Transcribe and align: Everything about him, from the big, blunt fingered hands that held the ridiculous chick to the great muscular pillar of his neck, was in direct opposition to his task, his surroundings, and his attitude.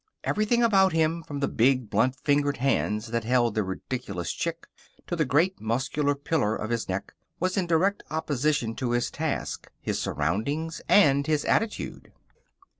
Everything 0.23 0.63
about 0.63 0.93
him, 0.93 1.21
from 1.21 1.41
the 1.41 1.47
big, 1.47 1.91
blunt 1.91 2.15
fingered 2.23 2.57
hands 2.57 3.09
that 3.11 3.23
held 3.23 3.53
the 3.53 3.61
ridiculous 3.63 4.33
chick 4.33 4.65
to 5.05 5.15
the 5.15 5.25
great 5.25 5.61
muscular 5.61 6.15
pillar 6.15 6.55
of 6.55 6.71
his 6.71 6.89
neck, 6.89 7.13
was 7.39 7.55
in 7.55 7.67
direct 7.67 8.01
opposition 8.09 8.73
to 8.75 8.93
his 8.93 9.11
task, 9.11 9.69
his 9.79 9.99
surroundings, 9.99 10.81
and 10.89 11.27
his 11.27 11.45
attitude. 11.45 12.11